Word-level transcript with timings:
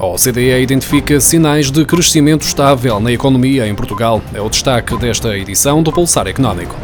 A 0.00 0.06
OCDE 0.06 0.62
identifica 0.62 1.18
sinais 1.18 1.72
de 1.72 1.84
crescimento 1.84 2.42
estável 2.42 3.00
na 3.00 3.10
economia 3.10 3.66
em 3.66 3.74
Portugal. 3.74 4.22
É 4.32 4.40
o 4.40 4.48
destaque 4.48 4.96
desta 4.96 5.36
edição 5.36 5.82
do 5.82 5.90
Pulsar 5.90 6.28
Económico. 6.28 6.76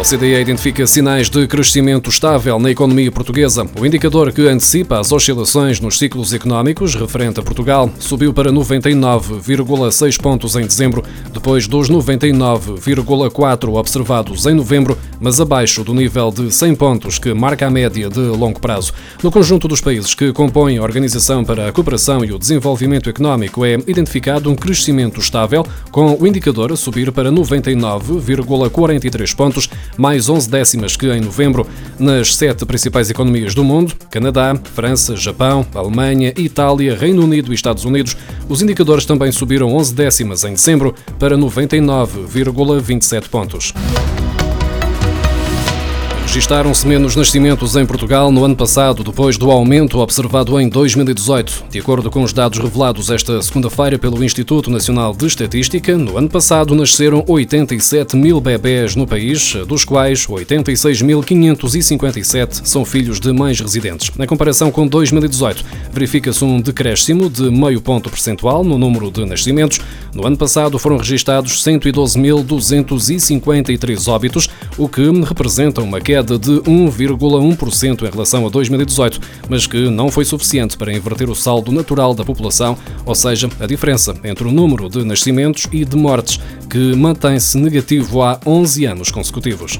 A 0.00 0.02
OCDE 0.02 0.40
identifica 0.40 0.86
sinais 0.86 1.28
de 1.28 1.46
crescimento 1.46 2.08
estável 2.08 2.58
na 2.58 2.70
economia 2.70 3.12
portuguesa. 3.12 3.66
O 3.78 3.84
indicador 3.84 4.32
que 4.32 4.48
antecipa 4.48 4.98
as 4.98 5.12
oscilações 5.12 5.78
nos 5.78 5.98
ciclos 5.98 6.32
económicos 6.32 6.94
referente 6.94 7.38
a 7.38 7.42
Portugal 7.42 7.90
subiu 7.98 8.32
para 8.32 8.50
99,6 8.50 10.18
pontos 10.18 10.56
em 10.56 10.62
dezembro, 10.62 11.04
depois 11.34 11.68
dos 11.68 11.90
99,4 11.90 13.74
observados 13.74 14.46
em 14.46 14.54
novembro, 14.54 14.96
mas 15.20 15.38
abaixo 15.38 15.84
do 15.84 15.92
nível 15.92 16.30
de 16.30 16.50
100 16.50 16.76
pontos 16.76 17.18
que 17.18 17.34
marca 17.34 17.66
a 17.66 17.70
média 17.70 18.08
de 18.08 18.20
longo 18.20 18.58
prazo. 18.58 18.94
No 19.22 19.30
conjunto 19.30 19.68
dos 19.68 19.82
países 19.82 20.14
que 20.14 20.32
compõem 20.32 20.78
a 20.78 20.82
Organização 20.82 21.44
para 21.44 21.68
a 21.68 21.72
Cooperação 21.72 22.24
e 22.24 22.32
o 22.32 22.38
Desenvolvimento 22.38 23.10
Económico 23.10 23.66
é 23.66 23.74
identificado 23.86 24.50
um 24.50 24.56
crescimento 24.56 25.20
estável, 25.20 25.62
com 25.90 26.16
o 26.18 26.26
indicador 26.26 26.72
a 26.72 26.76
subir 26.76 27.12
para 27.12 27.30
99,43 27.30 29.36
pontos 29.36 29.68
mais 30.00 30.30
11 30.30 30.48
décimas 30.48 30.96
que 30.96 31.12
em 31.12 31.20
novembro, 31.20 31.66
nas 31.98 32.34
sete 32.34 32.64
principais 32.64 33.10
economias 33.10 33.54
do 33.54 33.62
mundo 33.62 33.92
Canadá, 34.10 34.58
França, 34.74 35.14
Japão, 35.14 35.66
Alemanha, 35.74 36.32
Itália, 36.38 36.96
Reino 36.96 37.22
Unido 37.22 37.52
e 37.52 37.54
Estados 37.54 37.84
Unidos. 37.84 38.16
Os 38.48 38.62
indicadores 38.62 39.04
também 39.04 39.30
subiram 39.30 39.74
11 39.76 39.94
décimas 39.94 40.42
em 40.44 40.54
dezembro 40.54 40.94
para 41.18 41.36
99,27 41.36 43.28
pontos. 43.28 43.74
Registaram-se 46.30 46.86
menos 46.86 47.16
nascimentos 47.16 47.74
em 47.74 47.84
Portugal 47.84 48.30
no 48.30 48.44
ano 48.44 48.54
passado, 48.54 49.02
depois 49.02 49.36
do 49.36 49.50
aumento 49.50 49.98
observado 49.98 50.60
em 50.60 50.68
2018. 50.68 51.64
De 51.68 51.80
acordo 51.80 52.08
com 52.08 52.22
os 52.22 52.32
dados 52.32 52.60
revelados 52.60 53.10
esta 53.10 53.42
segunda-feira 53.42 53.98
pelo 53.98 54.22
Instituto 54.22 54.70
Nacional 54.70 55.12
de 55.12 55.26
Estatística, 55.26 55.98
no 55.98 56.16
ano 56.16 56.28
passado 56.28 56.72
nasceram 56.72 57.24
87 57.26 58.14
mil 58.14 58.40
bebés 58.40 58.94
no 58.94 59.08
país, 59.08 59.56
dos 59.66 59.84
quais 59.84 60.24
86.557 60.24 62.64
são 62.64 62.84
filhos 62.84 63.18
de 63.18 63.32
mães 63.32 63.58
residentes. 63.58 64.12
Na 64.16 64.24
comparação 64.24 64.70
com 64.70 64.86
2018, 64.86 65.64
verifica-se 65.92 66.44
um 66.44 66.60
decréscimo 66.60 67.28
de 67.28 67.50
meio 67.50 67.80
ponto 67.80 68.08
percentual 68.08 68.62
no 68.62 68.78
número 68.78 69.10
de 69.10 69.24
nascimentos. 69.24 69.80
No 70.14 70.24
ano 70.24 70.36
passado 70.36 70.78
foram 70.78 70.96
registados 70.96 71.60
112.253 71.64 74.06
óbitos, 74.06 74.48
o 74.78 74.88
que 74.88 75.10
representa 75.24 75.82
uma 75.82 76.00
queda 76.00 76.20
queda 76.30 76.38
de 76.38 76.60
1,1% 76.60 78.02
em 78.02 78.10
relação 78.10 78.46
a 78.46 78.50
2018, 78.50 79.20
mas 79.48 79.66
que 79.66 79.88
não 79.88 80.10
foi 80.10 80.24
suficiente 80.24 80.76
para 80.76 80.92
inverter 80.92 81.28
o 81.28 81.34
saldo 81.34 81.72
natural 81.72 82.14
da 82.14 82.24
população, 82.24 82.76
ou 83.04 83.14
seja, 83.14 83.48
a 83.58 83.66
diferença 83.66 84.14
entre 84.22 84.46
o 84.46 84.52
número 84.52 84.88
de 84.88 85.04
nascimentos 85.04 85.66
e 85.72 85.84
de 85.84 85.96
mortes, 85.96 86.38
que 86.68 86.94
mantém-se 86.94 87.58
negativo 87.58 88.22
há 88.22 88.38
11 88.46 88.84
anos 88.84 89.10
consecutivos. 89.10 89.78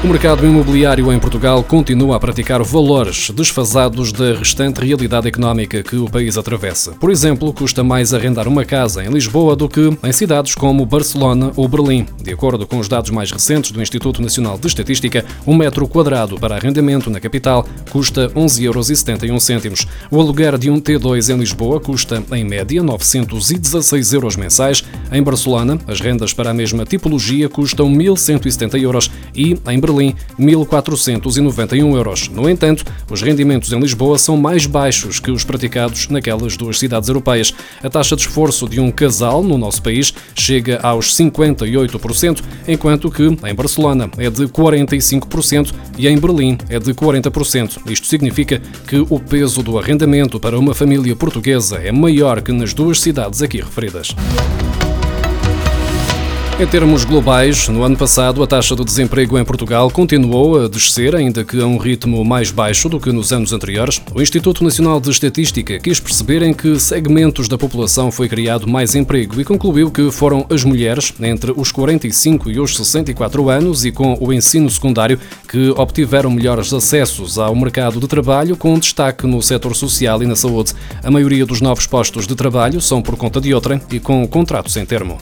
O 0.00 0.06
mercado 0.06 0.46
imobiliário 0.46 1.12
em 1.12 1.18
Portugal 1.18 1.60
continua 1.64 2.14
a 2.14 2.20
praticar 2.20 2.62
valores 2.62 3.30
desfasados 3.30 4.12
da 4.12 4.32
restante 4.32 4.80
realidade 4.80 5.26
económica 5.26 5.82
que 5.82 5.96
o 5.96 6.08
país 6.08 6.38
atravessa. 6.38 6.92
Por 6.92 7.10
exemplo, 7.10 7.52
custa 7.52 7.82
mais 7.82 8.14
arrendar 8.14 8.46
uma 8.46 8.64
casa 8.64 9.04
em 9.04 9.08
Lisboa 9.08 9.56
do 9.56 9.68
que 9.68 9.90
em 10.04 10.12
cidades 10.12 10.54
como 10.54 10.86
Barcelona 10.86 11.50
ou 11.56 11.66
Berlim. 11.66 12.06
De 12.22 12.32
acordo 12.32 12.64
com 12.64 12.78
os 12.78 12.86
dados 12.86 13.10
mais 13.10 13.32
recentes 13.32 13.72
do 13.72 13.82
Instituto 13.82 14.22
Nacional 14.22 14.56
de 14.56 14.68
Estatística, 14.68 15.24
um 15.44 15.56
metro 15.56 15.88
quadrado 15.88 16.38
para 16.38 16.54
arrendamento 16.54 17.10
na 17.10 17.18
capital 17.18 17.66
custa 17.90 18.28
11,71 18.28 19.64
euros. 19.64 19.86
O 20.12 20.20
aluguer 20.20 20.56
de 20.56 20.70
um 20.70 20.80
T2 20.80 21.34
em 21.34 21.38
Lisboa 21.40 21.80
custa, 21.80 22.22
em 22.30 22.44
média, 22.44 22.84
916 22.84 24.12
euros 24.12 24.36
mensais. 24.36 24.84
Em 25.10 25.22
Barcelona, 25.24 25.76
as 25.88 26.00
rendas 26.00 26.32
para 26.32 26.50
a 26.50 26.54
mesma 26.54 26.84
tipologia 26.84 27.48
custam 27.48 27.90
1.170 27.90 28.80
euros 28.80 29.10
e, 29.34 29.58
em 29.68 29.80
Berlim, 29.88 30.14
1.491 30.38 31.96
euros. 31.96 32.28
No 32.28 32.48
entanto, 32.48 32.84
os 33.10 33.22
rendimentos 33.22 33.72
em 33.72 33.80
Lisboa 33.80 34.18
são 34.18 34.36
mais 34.36 34.66
baixos 34.66 35.18
que 35.18 35.30
os 35.30 35.44
praticados 35.44 36.08
naquelas 36.08 36.56
duas 36.56 36.78
cidades 36.78 37.08
europeias. 37.08 37.54
A 37.82 37.88
taxa 37.88 38.14
de 38.14 38.22
esforço 38.22 38.68
de 38.68 38.78
um 38.78 38.90
casal 38.90 39.42
no 39.42 39.56
nosso 39.56 39.82
país 39.82 40.12
chega 40.34 40.78
aos 40.82 41.16
58%, 41.16 42.42
enquanto 42.66 43.10
que 43.10 43.22
em 43.22 43.54
Barcelona 43.54 44.10
é 44.18 44.28
de 44.28 44.46
45% 44.46 45.72
e 45.96 46.06
em 46.06 46.18
Berlim 46.18 46.58
é 46.68 46.78
de 46.78 46.92
40%. 46.92 47.90
Isto 47.90 48.06
significa 48.06 48.60
que 48.86 48.98
o 49.08 49.18
peso 49.18 49.62
do 49.62 49.78
arrendamento 49.78 50.38
para 50.38 50.58
uma 50.58 50.74
família 50.74 51.16
portuguesa 51.16 51.76
é 51.76 51.90
maior 51.90 52.42
que 52.42 52.52
nas 52.52 52.74
duas 52.74 53.00
cidades 53.00 53.40
aqui 53.40 53.58
referidas. 53.58 54.14
Em 56.60 56.66
termos 56.66 57.04
globais, 57.04 57.68
no 57.68 57.84
ano 57.84 57.96
passado 57.96 58.42
a 58.42 58.46
taxa 58.46 58.74
de 58.74 58.84
desemprego 58.84 59.38
em 59.38 59.44
Portugal 59.44 59.88
continuou 59.92 60.64
a 60.64 60.66
descer, 60.66 61.14
ainda 61.14 61.44
que 61.44 61.60
a 61.60 61.64
um 61.64 61.76
ritmo 61.76 62.24
mais 62.24 62.50
baixo 62.50 62.88
do 62.88 62.98
que 62.98 63.12
nos 63.12 63.32
anos 63.32 63.52
anteriores. 63.52 64.02
O 64.12 64.20
Instituto 64.20 64.64
Nacional 64.64 64.98
de 64.98 65.08
Estatística 65.08 65.78
quis 65.78 66.00
perceber 66.00 66.42
em 66.42 66.52
que 66.52 66.80
segmentos 66.80 67.46
da 67.46 67.56
população 67.56 68.10
foi 68.10 68.28
criado 68.28 68.66
mais 68.66 68.96
emprego 68.96 69.40
e 69.40 69.44
concluiu 69.44 69.88
que 69.88 70.10
foram 70.10 70.46
as 70.50 70.64
mulheres 70.64 71.14
entre 71.20 71.52
os 71.56 71.70
45 71.70 72.50
e 72.50 72.58
os 72.58 72.76
64 72.76 73.48
anos 73.48 73.84
e 73.84 73.92
com 73.92 74.18
o 74.20 74.32
ensino 74.32 74.68
secundário 74.68 75.20
que 75.46 75.70
obtiveram 75.76 76.28
melhores 76.28 76.72
acessos 76.72 77.38
ao 77.38 77.54
mercado 77.54 78.00
de 78.00 78.08
trabalho, 78.08 78.56
com 78.56 78.76
destaque 78.76 79.28
no 79.28 79.40
setor 79.40 79.76
social 79.76 80.24
e 80.24 80.26
na 80.26 80.34
saúde. 80.34 80.74
A 81.04 81.10
maioria 81.10 81.46
dos 81.46 81.60
novos 81.60 81.86
postos 81.86 82.26
de 82.26 82.34
trabalho 82.34 82.80
são 82.80 83.00
por 83.00 83.16
conta 83.16 83.40
de 83.40 83.54
outra 83.54 83.80
e 83.92 84.00
com 84.00 84.26
contratos 84.26 84.72
sem 84.72 84.84
termo 84.84 85.18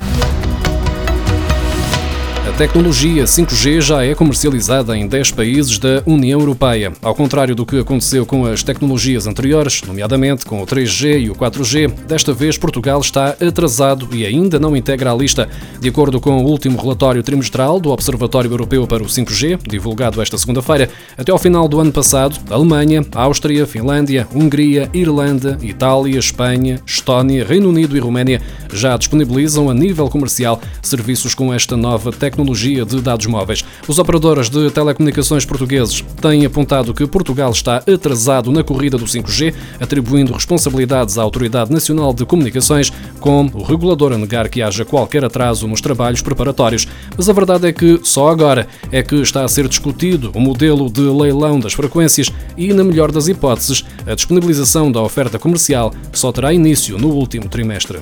tecnologia 2.57 3.25
5G 3.25 3.83
já 3.83 4.03
é 4.03 4.15
comercializada 4.15 4.97
em 4.97 5.07
10 5.07 5.33
países 5.33 5.79
da 5.79 6.03
União 6.07 6.41
Europeia. 6.41 6.91
Ao 7.03 7.15
contrário 7.15 7.55
do 7.55 7.67
que 7.67 7.79
aconteceu 7.79 8.25
com 8.25 8.47
as 8.47 8.63
tecnologias 8.63 9.27
anteriores, 9.27 9.83
nomeadamente 9.83 10.47
com 10.47 10.63
o 10.63 10.67
3G 10.67 11.21
e 11.21 11.31
o 11.31 11.35
4G, 11.35 11.93
desta 12.07 12.33
vez 12.33 12.57
Portugal 12.57 12.99
está 12.99 13.37
atrasado 13.47 14.09
e 14.11 14.25
ainda 14.25 14.59
não 14.59 14.75
integra 14.75 15.13
a 15.13 15.15
lista. 15.15 15.47
De 15.79 15.91
acordo 15.91 16.19
com 16.19 16.43
o 16.43 16.47
último 16.47 16.81
relatório 16.81 17.23
trimestral 17.23 17.79
do 17.79 17.91
Observatório 17.91 18.51
Europeu 18.51 18.87
para 18.87 19.03
o 19.03 19.07
5G, 19.07 19.59
divulgado 19.69 20.23
esta 20.23 20.39
segunda-feira, 20.39 20.89
até 21.19 21.31
ao 21.31 21.39
final 21.39 21.69
do 21.69 21.79
ano 21.79 21.93
passado, 21.93 22.41
Alemanha, 22.49 23.05
Áustria, 23.15 23.67
Finlândia, 23.67 24.27
Hungria, 24.35 24.89
Irlanda, 24.95 25.59
Itália, 25.61 26.19
Espanha, 26.19 26.81
Estónia, 26.87 27.45
Reino 27.45 27.69
Unido 27.69 27.99
e 27.99 28.01
Roménia 28.01 28.41
já 28.73 28.97
disponibilizam 28.97 29.69
a 29.69 29.75
nível 29.75 30.09
comercial 30.09 30.59
serviços 30.81 31.35
com 31.35 31.53
esta 31.53 31.77
nova 31.77 32.11
tecnologia 32.11 32.46
tecnologia 32.47 32.85
de 32.85 33.01
dados 33.01 33.27
móveis. 33.27 33.65
Os 33.89 33.99
operadores 33.99 34.49
de 34.49 34.71
telecomunicações 34.71 35.45
portugueses 35.45 36.05
têm 36.21 36.47
apontado 36.47 36.95
que 36.95 37.07
Portugal 37.07 37.51
está 37.51 37.79
atrasado 37.79 38.53
na 38.53 38.63
corrida 38.63 38.97
do 38.97 39.05
5G, 39.05 39.53
atribuindo 39.81 40.33
responsabilidades 40.33 41.19
à 41.19 41.23
Autoridade 41.23 41.73
Nacional 41.73 42.15
de 42.15 42.25
Comunicações, 42.25 42.93
com 43.19 43.51
o 43.53 43.63
regulador 43.63 44.13
a 44.13 44.19
negar 44.19 44.49
que 44.49 44.63
haja 44.63 44.85
qualquer 44.85 45.25
atraso 45.25 45.67
nos 45.67 45.81
trabalhos 45.81 46.23
preparatórios. 46.23 46.87
Mas 47.17 47.29
a 47.29 47.33
verdade 47.33 47.67
é 47.67 47.73
que 47.73 47.99
só 48.05 48.29
agora 48.29 48.69
é 48.93 49.03
que 49.03 49.17
está 49.17 49.45
a 49.45 49.49
ser 49.49 49.67
discutido 49.67 50.31
o 50.35 50.41
modelo 50.41 50.89
de 50.89 51.01
leilão 51.01 51.59
das 51.59 51.73
frequências 51.73 52.33
e, 52.57 52.73
na 52.73 52.85
melhor 52.85 53.11
das 53.11 53.27
hipóteses, 53.27 53.85
a 54.07 54.15
disponibilização 54.15 54.93
da 54.93 55.03
oferta 55.03 55.39
comercial 55.39 55.93
só 56.13 56.31
terá 56.31 56.53
início 56.53 56.97
no 56.97 57.09
último 57.09 57.49
trimestre. 57.49 57.99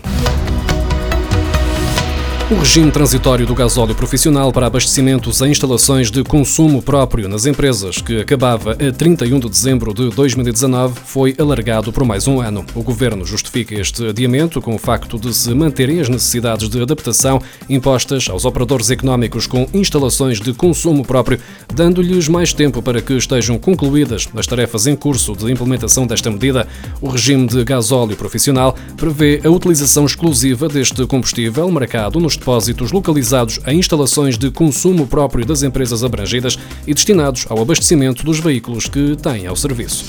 O 2.50 2.56
regime 2.56 2.90
transitório 2.90 3.46
do 3.46 3.54
gasóleo 3.54 3.94
profissional 3.94 4.52
para 4.52 4.66
abastecimentos 4.66 5.40
em 5.40 5.50
instalações 5.50 6.10
de 6.10 6.22
consumo 6.22 6.82
próprio 6.82 7.26
nas 7.26 7.46
empresas, 7.46 8.02
que 8.02 8.20
acabava 8.20 8.72
a 8.72 8.92
31 8.92 9.40
de 9.40 9.48
dezembro 9.48 9.94
de 9.94 10.10
2019, 10.10 11.00
foi 11.06 11.34
alargado 11.38 11.90
por 11.90 12.04
mais 12.04 12.28
um 12.28 12.42
ano. 12.42 12.62
O 12.74 12.82
governo 12.82 13.24
justifica 13.24 13.74
este 13.74 14.08
adiamento 14.08 14.60
com 14.60 14.74
o 14.74 14.78
facto 14.78 15.18
de 15.18 15.32
se 15.32 15.54
manterem 15.54 16.00
as 16.00 16.10
necessidades 16.10 16.68
de 16.68 16.82
adaptação 16.82 17.40
impostas 17.66 18.28
aos 18.28 18.44
operadores 18.44 18.90
económicos 18.90 19.46
com 19.46 19.66
instalações 19.72 20.38
de 20.38 20.52
consumo 20.52 21.02
próprio, 21.02 21.40
dando-lhes 21.74 22.28
mais 22.28 22.52
tempo 22.52 22.82
para 22.82 23.00
que 23.00 23.14
estejam 23.14 23.58
concluídas 23.58 24.28
as 24.36 24.46
tarefas 24.46 24.86
em 24.86 24.94
curso 24.94 25.34
de 25.34 25.50
implementação 25.50 26.06
desta 26.06 26.30
medida. 26.30 26.68
O 27.00 27.08
regime 27.08 27.46
de 27.46 27.64
gasóleo 27.64 28.16
profissional 28.16 28.76
prevê 28.98 29.40
a 29.42 29.48
utilização 29.48 30.04
exclusiva 30.04 30.68
deste 30.68 31.06
combustível 31.06 31.70
marcado 31.70 32.20
nos 32.20 32.33
depósitos 32.36 32.92
localizados 32.92 33.60
em 33.66 33.78
instalações 33.78 34.36
de 34.36 34.50
consumo 34.50 35.06
próprio 35.06 35.44
das 35.44 35.62
empresas 35.62 36.02
abrangidas 36.02 36.58
e 36.86 36.94
destinados 36.94 37.46
ao 37.48 37.60
abastecimento 37.60 38.24
dos 38.24 38.40
veículos 38.40 38.86
que 38.86 39.16
têm 39.16 39.46
ao 39.46 39.56
serviço. 39.56 40.04